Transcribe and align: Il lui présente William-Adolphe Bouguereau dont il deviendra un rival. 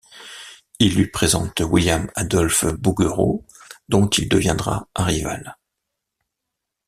Il 0.79 0.95
lui 0.95 1.05
présente 1.11 1.59
William-Adolphe 1.59 2.65
Bouguereau 2.73 3.45
dont 3.87 4.07
il 4.09 4.27
deviendra 4.29 4.87
un 4.95 5.03
rival. 5.03 5.55